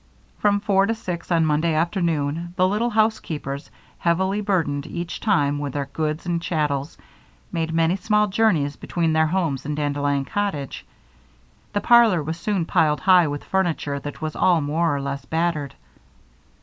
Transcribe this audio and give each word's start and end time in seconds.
From 0.39 0.59
four 0.61 0.87
to 0.87 0.95
six 0.95 1.31
on 1.31 1.45
Monday 1.45 1.75
afternoon, 1.75 2.53
the 2.55 2.67
little 2.67 2.89
housekeepers, 2.89 3.69
heavily 3.99 4.41
burdened 4.41 4.87
each 4.87 5.19
time 5.19 5.59
with 5.59 5.73
their 5.73 5.85
goods 5.93 6.25
and 6.25 6.41
chattels, 6.41 6.97
made 7.51 7.71
many 7.71 7.95
small 7.97 8.25
journeys 8.25 8.75
between 8.75 9.13
their 9.13 9.27
homes 9.27 9.63
and 9.63 9.75
Dandelion 9.77 10.25
Cottage. 10.25 10.87
The 11.73 11.81
parlor 11.81 12.23
was 12.23 12.37
soon 12.39 12.65
piled 12.65 13.01
high 13.01 13.27
with 13.27 13.43
furniture 13.43 13.99
that 13.99 14.21
was 14.23 14.35
all 14.35 14.59
more 14.59 14.95
or 14.95 14.99
less 15.01 15.23
battered. 15.25 15.75